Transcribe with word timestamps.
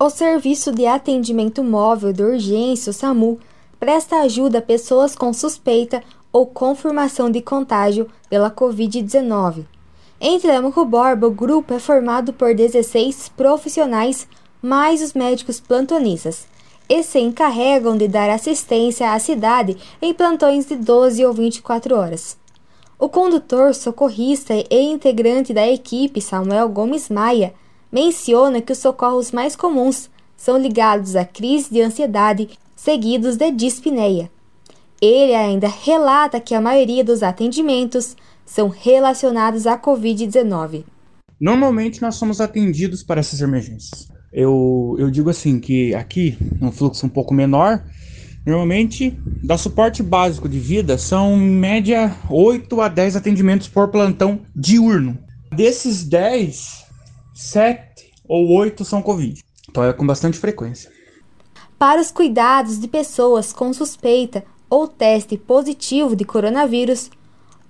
O 0.00 0.10
Serviço 0.10 0.70
de 0.70 0.86
Atendimento 0.86 1.64
Móvel 1.64 2.12
de 2.12 2.22
Urgência, 2.22 2.90
o 2.90 2.92
SAMU, 2.92 3.40
presta 3.80 4.20
ajuda 4.20 4.58
a 4.58 4.62
pessoas 4.62 5.16
com 5.16 5.32
suspeita 5.32 6.04
ou 6.32 6.46
confirmação 6.46 7.28
de 7.28 7.42
contágio 7.42 8.06
pela 8.30 8.48
Covid-19. 8.48 9.64
Em 10.20 10.38
Telemaco 10.38 10.84
Borba, 10.84 11.26
o 11.26 11.32
grupo 11.32 11.74
é 11.74 11.80
formado 11.80 12.32
por 12.32 12.54
16 12.54 13.30
profissionais, 13.30 14.28
mais 14.62 15.02
os 15.02 15.14
médicos 15.14 15.58
plantonistas, 15.58 16.46
e 16.88 17.02
se 17.02 17.18
encarregam 17.18 17.96
de 17.96 18.06
dar 18.06 18.30
assistência 18.30 19.12
à 19.12 19.18
cidade 19.18 19.76
em 20.00 20.14
plantões 20.14 20.64
de 20.66 20.76
12 20.76 21.26
ou 21.26 21.32
24 21.32 21.96
horas. 21.96 22.36
O 23.00 23.08
condutor, 23.08 23.74
socorrista 23.74 24.54
e 24.54 24.80
integrante 24.80 25.52
da 25.52 25.68
equipe, 25.68 26.20
Samuel 26.20 26.68
Gomes 26.68 27.08
Maia, 27.08 27.52
menciona 27.92 28.60
que 28.60 28.72
os 28.72 28.78
socorros 28.78 29.32
mais 29.32 29.56
comuns 29.56 30.10
são 30.36 30.56
ligados 30.56 31.16
à 31.16 31.24
crise 31.24 31.70
de 31.70 31.82
ansiedade 31.82 32.48
seguidos 32.76 33.36
de 33.36 33.50
dispneia. 33.50 34.30
Ele 35.00 35.34
ainda 35.34 35.68
relata 35.68 36.40
que 36.40 36.54
a 36.54 36.60
maioria 36.60 37.04
dos 37.04 37.22
atendimentos 37.22 38.16
são 38.44 38.68
relacionados 38.68 39.66
à 39.66 39.78
Covid-19. 39.78 40.84
Normalmente 41.40 42.02
nós 42.02 42.16
somos 42.16 42.40
atendidos 42.40 43.02
para 43.02 43.20
essas 43.20 43.40
emergências. 43.40 44.08
Eu, 44.32 44.96
eu 44.98 45.10
digo 45.10 45.30
assim 45.30 45.60
que 45.60 45.94
aqui, 45.94 46.36
um 46.60 46.70
fluxo 46.70 47.06
um 47.06 47.08
pouco 47.08 47.32
menor, 47.32 47.84
normalmente 48.44 49.18
da 49.42 49.56
suporte 49.56 50.02
básico 50.02 50.48
de 50.48 50.58
vida 50.58 50.98
são 50.98 51.36
em 51.36 51.50
média 51.50 52.14
8 52.28 52.80
a 52.80 52.88
10 52.88 53.16
atendimentos 53.16 53.68
por 53.68 53.88
plantão 53.88 54.40
diurno. 54.54 55.18
Desses 55.54 56.04
10, 56.04 56.87
7 57.38 58.12
ou 58.28 58.50
8 58.50 58.84
são 58.84 59.00
Covid. 59.00 59.40
Então 59.70 59.84
é 59.84 59.92
com 59.92 60.04
bastante 60.04 60.36
frequência. 60.36 60.90
Para 61.78 62.00
os 62.00 62.10
cuidados 62.10 62.80
de 62.80 62.88
pessoas 62.88 63.52
com 63.52 63.72
suspeita 63.72 64.44
ou 64.68 64.88
teste 64.88 65.38
positivo 65.38 66.16
de 66.16 66.24
coronavírus, 66.24 67.08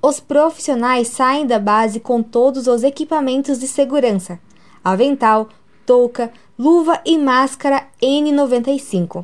os 0.01 0.21
profissionais 0.21 1.09
saem 1.09 1.47
da 1.47 1.59
base 1.59 2.01
com 2.01 2.23
todos 2.23 2.67
os 2.67 2.83
equipamentos 2.83 3.59
de 3.59 3.69
segurança: 3.69 4.41
avental, 4.83 5.51
touca, 5.85 6.33
luva 6.59 7.03
e 7.05 7.19
máscara 7.19 7.89
N95. 8.01 9.23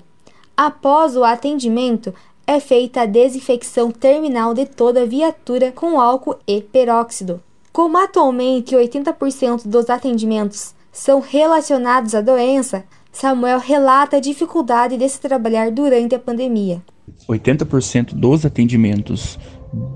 Após 0.54 1.16
o 1.16 1.24
atendimento, 1.24 2.12
é 2.46 2.60
feita 2.60 3.00
a 3.00 3.06
desinfecção 3.06 3.90
terminal 3.90 4.52
de 4.52 4.66
toda 4.66 5.04
a 5.04 5.06
viatura 5.06 5.72
com 5.72 5.98
álcool 5.98 6.38
e 6.46 6.60
peróxido. 6.60 7.42
Como 7.74 7.98
atualmente 7.98 8.76
80% 8.76 9.66
dos 9.66 9.90
atendimentos 9.90 10.76
são 10.92 11.18
relacionados 11.18 12.14
à 12.14 12.20
doença, 12.20 12.84
Samuel 13.10 13.58
relata 13.58 14.18
a 14.18 14.20
dificuldade 14.20 14.96
de 14.96 15.08
se 15.08 15.20
trabalhar 15.20 15.72
durante 15.72 16.14
a 16.14 16.18
pandemia. 16.20 16.80
80% 17.28 18.14
dos 18.14 18.46
atendimentos 18.46 19.40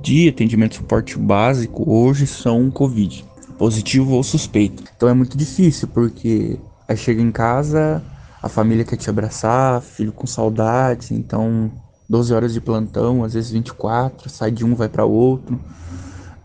de 0.03 0.29
atendimento 0.29 0.75
suporte 0.75 1.17
básico 1.17 1.89
hoje 1.89 2.27
são 2.27 2.69
Covid, 2.69 3.25
positivo 3.57 4.15
ou 4.15 4.25
suspeito. 4.25 4.83
Então 4.97 5.09
é 5.09 5.15
muito 5.15 5.39
difícil 5.39 5.87
porque 5.87 6.59
aí 6.89 6.97
chega 6.97 7.23
em 7.23 7.31
casa, 7.31 8.03
a 8.43 8.49
família 8.49 8.85
quer 8.85 8.97
te 8.97 9.09
abraçar, 9.09 9.81
filho 9.83 10.11
com 10.11 10.27
saudade, 10.27 11.15
então 11.15 11.71
12 12.09 12.35
horas 12.35 12.53
de 12.53 12.61
plantão, 12.61 13.23
às 13.23 13.35
vezes 13.35 13.53
24, 13.53 14.29
sai 14.29 14.51
de 14.51 14.65
um 14.65 14.75
vai 14.75 14.89
para 14.89 15.05
outro. 15.05 15.61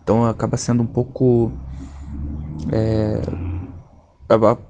Então 0.04 0.24
acaba 0.26 0.58
sendo 0.58 0.82
um 0.82 0.86
pouco 0.86 1.50
é, 2.70 3.22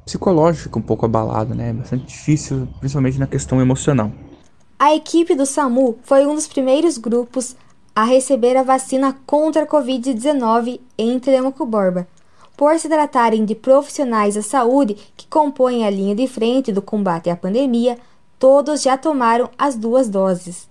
psicológico, 0.04 0.78
um 0.78 0.82
pouco 0.82 1.04
abalado, 1.04 1.54
né? 1.54 1.70
É 1.70 1.72
bastante 1.72 2.06
difícil, 2.06 2.68
principalmente 2.78 3.18
na 3.18 3.26
questão 3.26 3.60
emocional. 3.60 4.12
A 4.78 4.94
equipe 4.94 5.34
do 5.34 5.44
SAMU 5.44 5.98
foi 6.04 6.24
um 6.24 6.36
dos 6.36 6.46
primeiros 6.46 6.98
grupos 6.98 7.56
a 7.94 8.04
receber 8.04 8.56
a 8.56 8.62
vacina 8.62 9.16
contra 9.26 9.64
a 9.64 9.66
Covid-19 9.66 10.80
em 10.96 11.18
Telemaco. 11.18 11.68
Por 12.56 12.78
se 12.78 12.88
tratarem 12.88 13.44
de 13.44 13.56
profissionais 13.56 14.36
da 14.36 14.42
saúde 14.42 14.96
que 15.16 15.26
compõem 15.26 15.84
a 15.84 15.90
linha 15.90 16.14
de 16.14 16.28
frente 16.28 16.72
do 16.72 16.80
combate 16.80 17.28
à 17.28 17.34
pandemia, 17.34 17.98
todos 18.38 18.82
já 18.82 18.96
tomaram 18.96 19.50
as 19.58 19.74
duas 19.74 20.08
doses. 20.08 20.68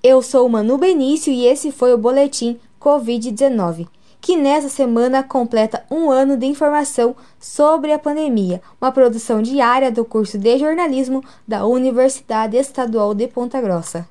Eu 0.01 0.21
sou 0.21 0.47
Manu 0.47 0.77
Benício 0.77 1.33
e 1.33 1.45
esse 1.45 1.73
foi 1.73 1.93
o 1.93 1.97
Boletim 1.97 2.57
Covid-19, 2.79 3.85
que 4.21 4.37
nessa 4.37 4.69
semana 4.69 5.21
completa 5.21 5.83
um 5.91 6.09
ano 6.09 6.37
de 6.37 6.45
informação 6.45 7.13
sobre 7.37 7.91
a 7.91 7.99
pandemia, 7.99 8.61
uma 8.79 8.93
produção 8.93 9.41
diária 9.41 9.91
do 9.91 10.05
curso 10.05 10.37
de 10.37 10.57
jornalismo 10.57 11.21
da 11.45 11.65
Universidade 11.65 12.55
Estadual 12.55 13.13
de 13.13 13.27
Ponta 13.27 13.59
Grossa. 13.59 14.07